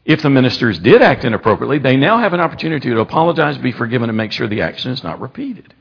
[0.03, 4.09] If the ministers did act inappropriately, they now have an opportunity to apologize, be forgiven,
[4.09, 5.75] and make sure the action is not repeated.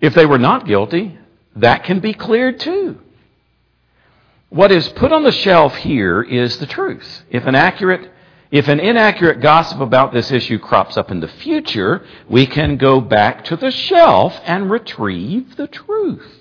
[0.00, 1.16] If they were not guilty,
[1.54, 2.98] that can be cleared too.
[4.52, 7.24] What is put on the shelf here is the truth.
[7.30, 8.10] If an accurate
[8.50, 13.00] if an inaccurate gossip about this issue crops up in the future, we can go
[13.00, 16.38] back to the shelf and retrieve the truth.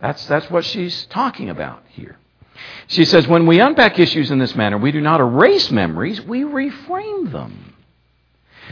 [0.00, 2.16] That's, that's what she's talking about here.
[2.86, 6.42] She says, when we unpack issues in this manner, we do not erase memories, we
[6.42, 7.74] reframe them.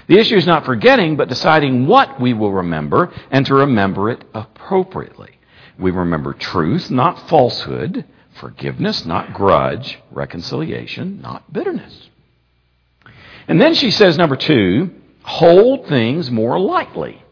[0.06, 4.22] The issue is not forgetting, but deciding what we will remember and to remember it
[4.32, 5.39] appropriately.
[5.80, 8.04] We remember truth, not falsehood,
[8.34, 12.08] forgiveness, not grudge, reconciliation, not bitterness.
[13.48, 14.90] And then she says, number two,
[15.22, 17.22] hold things more lightly.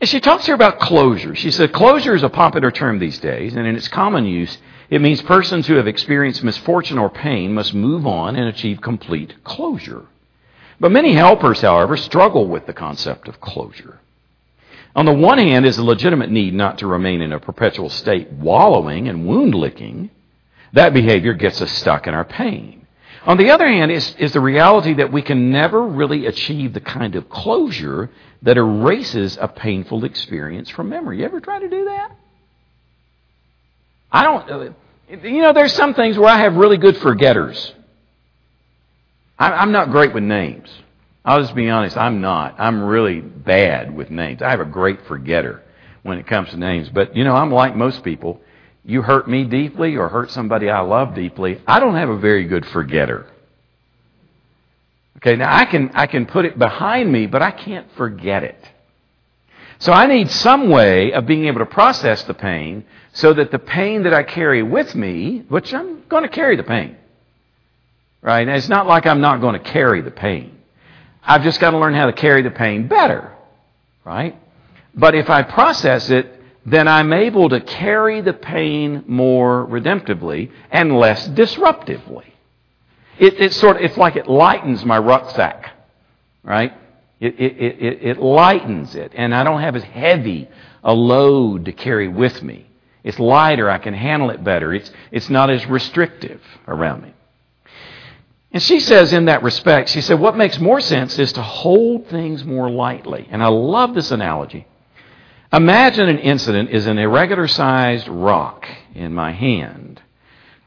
[0.00, 1.34] And she talks here about closure.
[1.34, 4.58] She said closure is a popular term these days, and in its common use,
[4.90, 9.42] it means persons who have experienced misfortune or pain must move on and achieve complete
[9.42, 10.04] closure.
[10.78, 13.98] But many helpers, however, struggle with the concept of closure.
[14.96, 18.32] On the one hand is a legitimate need not to remain in a perpetual state
[18.32, 20.10] wallowing and wound licking.
[20.72, 22.86] That behavior gets us stuck in our pain.
[23.26, 26.80] On the other hand is, is the reality that we can never really achieve the
[26.80, 28.08] kind of closure
[28.42, 31.18] that erases a painful experience from memory.
[31.18, 32.12] You ever try to do that?
[34.10, 34.70] I don't, uh,
[35.10, 37.74] you know, there's some things where I have really good forgetters.
[39.38, 40.70] I'm not great with names.
[41.26, 42.54] I'll just be honest, I'm not.
[42.58, 44.42] I'm really bad with names.
[44.42, 45.60] I have a great forgetter
[46.04, 46.88] when it comes to names.
[46.88, 48.40] But, you know, I'm like most people.
[48.84, 52.44] You hurt me deeply or hurt somebody I love deeply, I don't have a very
[52.44, 53.26] good forgetter.
[55.16, 58.62] Okay, now I can, I can put it behind me, but I can't forget it.
[59.80, 63.58] So I need some way of being able to process the pain so that the
[63.58, 66.96] pain that I carry with me, which I'm going to carry the pain,
[68.22, 68.46] right?
[68.46, 70.55] And it's not like I'm not going to carry the pain.
[71.26, 73.32] I've just got to learn how to carry the pain better,
[74.04, 74.40] right?
[74.94, 76.32] But if I process it,
[76.64, 82.24] then I'm able to carry the pain more redemptively and less disruptively.
[83.18, 85.72] It, it sort of, it's like it lightens my rucksack,
[86.42, 86.72] right?
[87.18, 90.48] It, it, it, it lightens it, and I don't have as heavy
[90.84, 92.66] a load to carry with me.
[93.02, 93.70] It's lighter.
[93.70, 94.74] I can handle it better.
[94.74, 97.14] It's, it's not as restrictive around me.
[98.56, 102.06] And she says, in that respect, she said, what makes more sense is to hold
[102.06, 103.28] things more lightly.
[103.30, 104.66] And I love this analogy.
[105.52, 110.00] Imagine an incident is an irregular sized rock in my hand.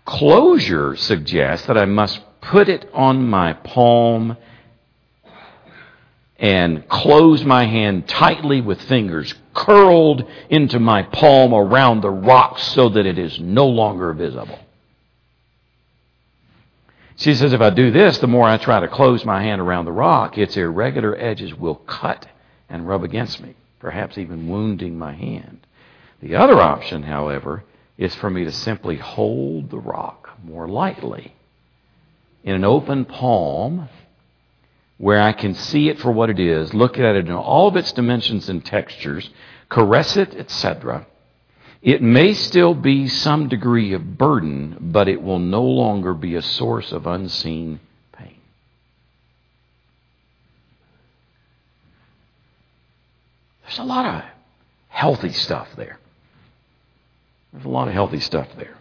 [0.06, 4.38] Closure suggests that I must put it on my palm
[6.38, 12.90] and close my hand tightly with fingers curled into my palm around the rock so
[12.90, 14.60] that it is no longer visible.
[17.20, 19.84] She says, if I do this, the more I try to close my hand around
[19.84, 22.26] the rock, its irregular edges will cut
[22.70, 25.60] and rub against me, perhaps even wounding my hand.
[26.22, 27.66] The other option, however,
[27.98, 31.34] is for me to simply hold the rock more lightly
[32.46, 33.90] in an open palm
[34.98, 37.76] where I can see it for what it is, look at it in all of
[37.76, 39.30] its dimensions and textures,
[39.68, 41.06] caress it, etc.,
[41.82, 46.42] it may still be some degree of burden, but it will no longer be a
[46.42, 47.80] source of unseen
[48.12, 48.36] pain.
[53.64, 54.30] There's a lot of
[54.90, 56.00] healthy stuff there.
[57.54, 58.76] There's a lot of healthy stuff there.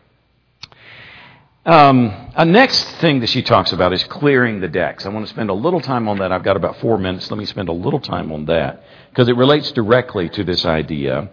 [1.64, 5.06] Um, a next thing that she talks about is clearing the decks.
[5.06, 6.32] I want to spend a little time on that.
[6.32, 7.30] I've got about four minutes.
[7.30, 11.30] Let me spend a little time on that because it relates directly to this idea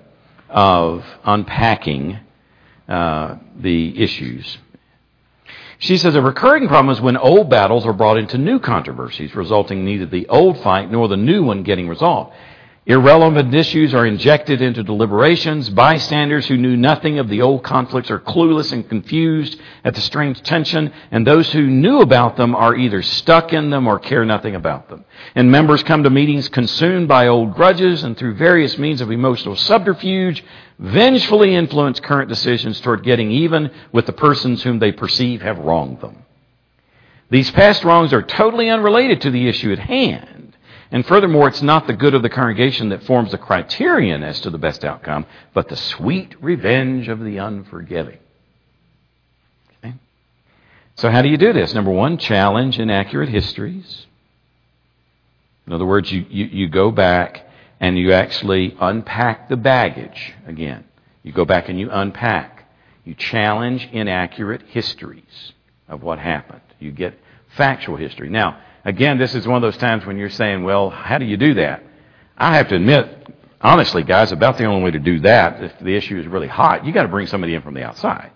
[0.50, 2.20] of unpacking
[2.88, 4.58] uh, the issues.
[5.78, 9.84] She says a recurring problem is when old battles are brought into new controversies, resulting
[9.84, 12.34] neither the old fight nor the new one getting resolved.
[12.88, 15.70] Irrelevant issues are injected into deliberations.
[15.72, 20.44] Bystanders who knew nothing of the old conflicts are clueless and confused at the strange
[20.44, 24.54] tension, and those who knew about them are either stuck in them or care nothing
[24.54, 25.04] about them.
[25.34, 29.56] And members come to meetings consumed by old grudges and through various means of emotional
[29.56, 30.44] subterfuge,
[30.78, 36.02] vengefully influence current decisions toward getting even with the persons whom they perceive have wronged
[36.02, 36.24] them.
[37.32, 40.35] These past wrongs are totally unrelated to the issue at hand.
[40.96, 44.50] And furthermore, it's not the good of the congregation that forms the criterion as to
[44.50, 48.18] the best outcome, but the sweet revenge of the unforgiving.
[49.84, 49.96] Okay?
[50.96, 51.74] So, how do you do this?
[51.74, 54.06] Number one, challenge inaccurate histories.
[55.68, 57.46] In other words, you, you, you go back
[57.82, 60.86] and you actually unpack the baggage again.
[61.24, 62.70] You go back and you unpack.
[63.04, 65.52] You challenge inaccurate histories
[65.90, 66.62] of what happened.
[66.80, 67.20] You get
[67.58, 68.30] factual history.
[68.30, 71.38] Now, Again, this is one of those times when you're saying, well, how do you
[71.38, 71.84] do that?
[72.38, 75.96] I have to admit, honestly, guys, about the only way to do that, if the
[75.96, 78.32] issue is really hot, you got to bring somebody in from the outside.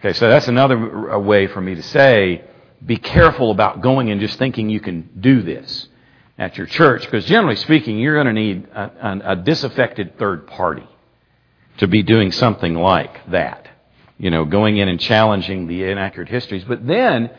[0.00, 2.42] Okay, so that's another way for me to say,
[2.84, 5.88] be careful about going and just thinking you can do this
[6.36, 10.46] at your church, because generally speaking, you're going to need a, a, a disaffected third
[10.46, 10.86] party
[11.78, 13.68] to be doing something like that.
[14.18, 16.64] You know, going in and challenging the inaccurate histories.
[16.64, 17.30] But then,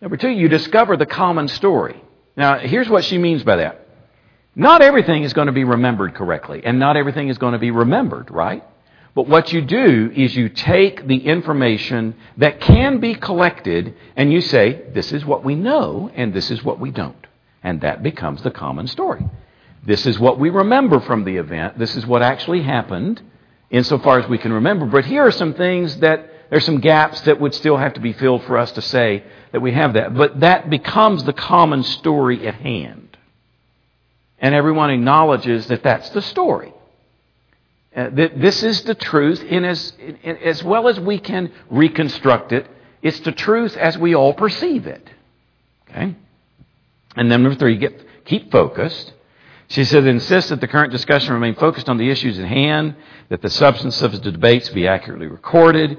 [0.00, 2.00] Number two, you discover the common story.
[2.36, 3.86] Now, here's what she means by that.
[4.54, 7.70] Not everything is going to be remembered correctly, and not everything is going to be
[7.70, 8.62] remembered, right?
[9.14, 14.42] But what you do is you take the information that can be collected and you
[14.42, 17.26] say, this is what we know and this is what we don't.
[17.62, 19.24] And that becomes the common story.
[19.86, 21.78] This is what we remember from the event.
[21.78, 23.22] This is what actually happened
[23.70, 24.84] insofar as we can remember.
[24.84, 28.12] But here are some things that there's some gaps that would still have to be
[28.12, 29.24] filled for us to say
[29.56, 30.14] that we have that.
[30.14, 33.16] But that becomes the common story at hand.
[34.38, 36.74] And everyone acknowledges that that's the story.
[37.96, 42.52] Uh, that this is the truth, in as, in, as well as we can reconstruct
[42.52, 42.66] it,
[43.00, 45.08] it's the truth as we all perceive it.
[45.88, 46.14] Okay?
[47.16, 49.14] And then number three, get, keep focused.
[49.68, 52.94] She said, insist that the current discussion remain focused on the issues at hand,
[53.30, 55.96] that the substance of the debates be accurately recorded.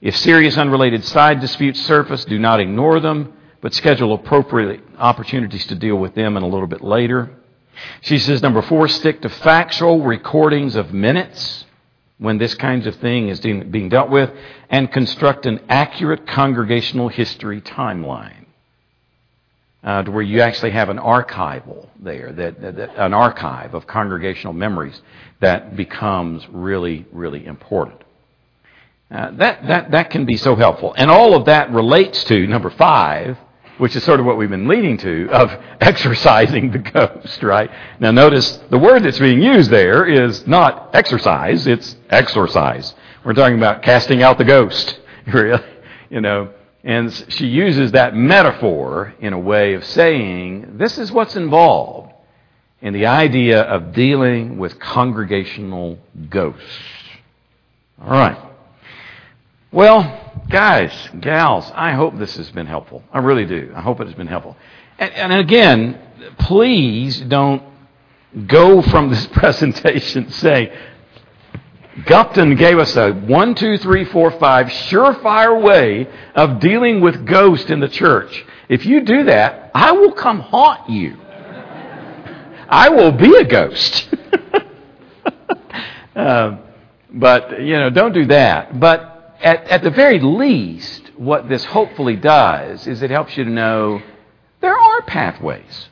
[0.00, 5.74] If serious unrelated side disputes surface, do not ignore them, but schedule appropriate opportunities to
[5.74, 7.30] deal with them in a little bit later.
[8.02, 11.64] She says, number four, stick to factual recordings of minutes
[12.18, 14.30] when this kind of thing is being dealt with,
[14.70, 18.44] and construct an accurate congregational history timeline
[19.84, 23.86] uh, to where you actually have an archival there, that, that, that, an archive of
[23.86, 25.00] congregational memories
[25.40, 28.02] that becomes really, really important.
[29.10, 30.94] Uh, that, that, that can be so helpful.
[30.96, 33.38] And all of that relates to number five,
[33.78, 35.50] which is sort of what we've been leading to, of
[35.80, 37.70] exorcising the ghost, right?
[38.00, 42.94] Now notice the word that's being used there is not exercise, it's exorcise.
[43.24, 45.62] We're talking about casting out the ghost, really,
[46.10, 46.52] you know.
[46.84, 52.12] And she uses that metaphor in a way of saying this is what's involved
[52.80, 55.98] in the idea of dealing with congregational
[56.28, 56.62] ghosts.
[58.00, 58.47] All right.
[59.70, 63.02] Well, guys, gals, I hope this has been helpful.
[63.12, 63.70] I really do.
[63.74, 64.56] I hope it has been helpful.
[64.98, 66.00] And, and again,
[66.38, 67.62] please don't
[68.46, 70.70] go from this presentation saying,
[72.04, 77.70] Gupton gave us a one, two, three, four, five surefire way of dealing with ghosts
[77.70, 78.44] in the church.
[78.70, 81.18] If you do that, I will come haunt you.
[82.70, 84.14] I will be a ghost.
[86.16, 86.56] uh,
[87.12, 88.78] but, you know, don't do that.
[88.78, 89.07] But
[89.40, 94.02] at, at the very least, what this hopefully does is it helps you to know
[94.60, 95.88] there are pathways.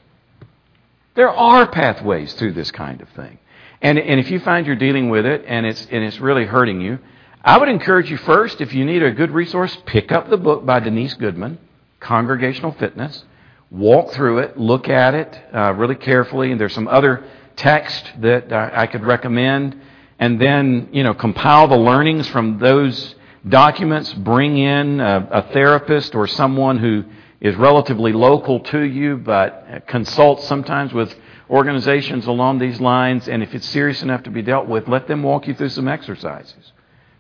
[1.14, 3.38] There are pathways through this kind of thing.
[3.80, 6.80] And, and if you find you're dealing with it and it's, and it's really hurting
[6.80, 6.99] you,
[7.44, 10.66] I would encourage you first, if you need a good resource, pick up the book
[10.66, 11.59] by Denise Goodman,
[12.01, 13.24] Congregational Fitness.
[13.70, 17.24] Walk through it, look at it uh, really carefully, and there's some other
[17.57, 19.80] text that uh, I could recommend.
[20.18, 23.16] And then, you know, compile the learnings from those
[23.49, 27.05] documents, bring in a, a therapist or someone who
[27.40, 31.14] is relatively local to you, but consult sometimes with
[31.49, 35.22] organizations along these lines, and if it's serious enough to be dealt with, let them
[35.22, 36.72] walk you through some exercises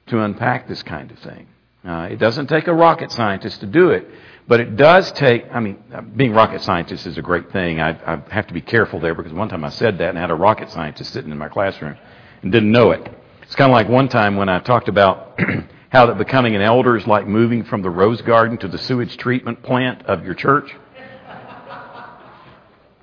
[0.06, 1.46] to unpack this kind of thing.
[1.86, 4.08] Uh, it doesn't take a rocket scientist to do it,
[4.48, 7.80] but it does take, I mean, uh, being rocket scientist is a great thing.
[7.80, 10.30] I, I have to be careful there because one time I said that and had
[10.30, 11.96] a rocket scientist sitting in my classroom
[12.42, 13.08] and didn't know it.
[13.42, 15.38] It's kind of like one time when I talked about
[15.96, 19.16] how that becoming an elder is like moving from the rose garden to the sewage
[19.16, 20.70] treatment plant of your church.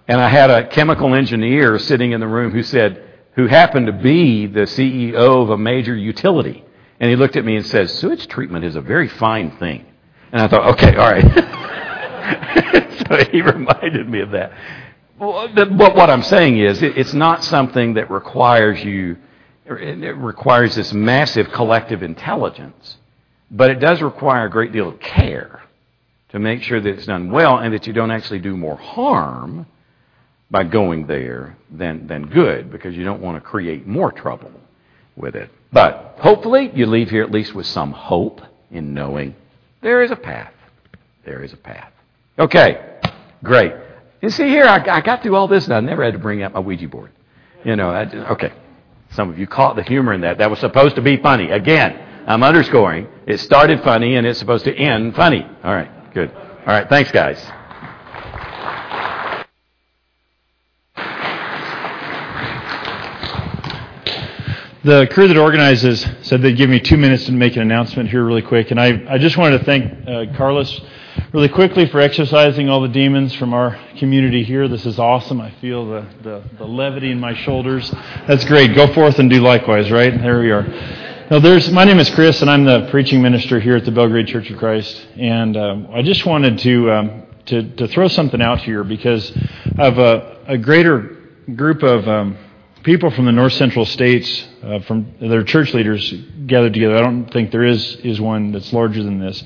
[0.08, 3.04] And I had a chemical engineer sitting in the room who said,
[3.36, 6.64] who happened to be the CEO of a major utility.
[7.00, 9.86] And he looked at me and says, sewage treatment is a very fine thing.
[10.32, 11.24] And I thought, okay, all right.
[13.08, 14.52] so he reminded me of that.
[15.18, 19.18] But what I'm saying is, it's not something that requires you,
[19.66, 22.97] it requires this massive collective intelligence,
[23.49, 25.61] but it does require a great deal of care
[26.30, 29.66] to make sure that it's done well and that you don't actually do more harm
[30.49, 34.51] by going there than, than good because you don't want to create more trouble
[35.16, 35.49] with it.
[35.72, 38.41] But hopefully you leave here at least with some hope
[38.72, 39.36] in knowing
[39.82, 40.53] there is a path.
[41.26, 41.91] There is a path.
[42.38, 42.99] Okay,
[43.43, 43.74] great.
[44.22, 46.41] You see here, I, I got through all this and I never had to bring
[46.43, 47.11] out my Ouija board.
[47.64, 48.53] You know, I, okay.
[49.14, 50.39] Some of you caught the humor in that.
[50.39, 51.51] That was supposed to be funny.
[51.51, 53.07] Again, I'm underscoring.
[53.28, 55.43] It started funny and it's supposed to end funny.
[55.64, 56.32] All right, good.
[56.32, 57.39] All right, thanks, guys.
[64.84, 68.26] The crew that organizes said they'd give me two minutes to make an announcement here
[68.26, 68.72] really quick.
[68.72, 70.82] And I, I just wanted to thank uh, Carlos
[71.34, 74.67] really quickly for exercising all the demons from our community here.
[74.67, 75.41] This is awesome.
[75.41, 77.89] I feel the, the, the levity in my shoulders.
[78.27, 78.75] That's great.
[78.75, 80.15] Go forth and do likewise, right?
[80.15, 80.61] There we are.
[81.31, 84.27] Now, there's, my name is Chris, and I'm the preaching minister here at the Belgrade
[84.27, 85.07] Church of Christ.
[85.17, 89.31] And um, I just wanted to, um, to, to throw something out here because
[89.79, 91.17] of a, a greater
[91.55, 92.38] group of um,
[92.84, 96.13] people from the north central states, uh, from their church leaders
[96.45, 96.95] gathered together.
[96.95, 99.43] I don't think there is is one that's larger than this.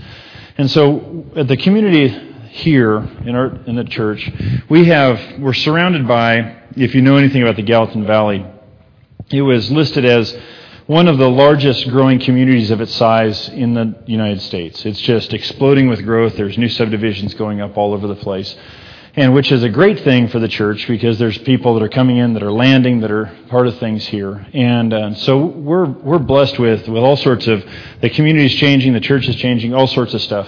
[0.58, 2.08] And so, at the community
[2.50, 4.28] here in our in the church,
[4.70, 6.56] we have we're surrounded by.
[6.76, 8.46] If you know anything about the Gallatin Valley,
[9.30, 10.36] it was listed as
[10.88, 14.86] one of the largest growing communities of its size in the United States.
[14.86, 16.36] It's just exploding with growth.
[16.36, 18.56] There's new subdivisions going up all over the place.
[19.18, 22.18] And which is a great thing for the church because there's people that are coming
[22.18, 24.46] in that are landing that are part of things here.
[24.54, 27.66] And uh, so we're, we're blessed with, with all sorts of,
[28.00, 30.48] the community's changing, the church is changing, all sorts of stuff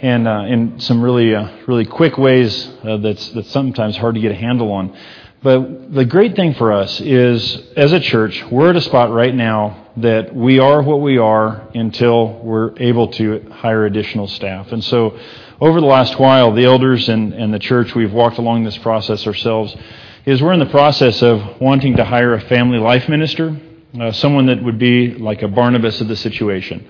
[0.00, 4.20] and uh, in some really uh, really quick ways uh, that's that's sometimes hard to
[4.20, 4.96] get a handle on.
[5.42, 9.32] But the great thing for us is, as a church, we're at a spot right
[9.32, 14.72] now that we are what we are until we're able to hire additional staff.
[14.72, 15.16] And so,
[15.60, 19.26] over the last while, the elders and, and the church, we've walked along this process
[19.26, 19.76] ourselves,
[20.24, 23.60] is we're in the process of wanting to hire a family life minister,
[24.00, 26.86] uh, someone that would be like a Barnabas of the situation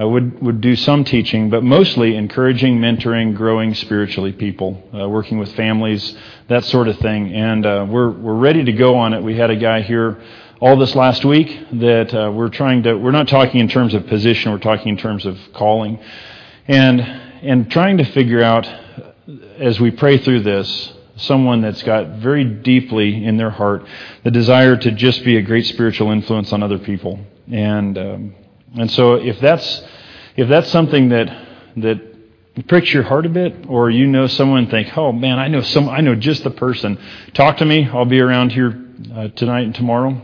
[0.00, 5.38] uh, would, would do some teaching, but mostly encouraging, mentoring, growing spiritually people, uh, working
[5.38, 6.16] with families,
[6.48, 7.34] that sort of thing.
[7.34, 9.22] And uh, we're, we're ready to go on it.
[9.22, 10.22] We had a guy here
[10.60, 14.06] all this last week that uh, we're trying to, we're not talking in terms of
[14.06, 15.98] position, we're talking in terms of calling.
[16.68, 18.66] And, and trying to figure out,
[19.58, 23.86] as we pray through this, someone that's got very deeply in their heart
[24.24, 27.20] the desire to just be a great spiritual influence on other people.
[27.50, 28.34] And um,
[28.74, 29.82] and so if that's
[30.36, 32.12] if that's something that that
[32.68, 35.88] pricks your heart a bit, or you know someone think, oh man, I know some,
[35.88, 36.98] I know just the person.
[37.34, 37.88] Talk to me.
[37.88, 40.20] I'll be around here uh, tonight and tomorrow,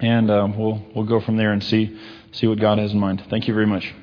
[0.00, 1.98] and uh, we'll we'll go from there and see
[2.32, 3.24] see what God has in mind.
[3.28, 3.94] Thank you very much.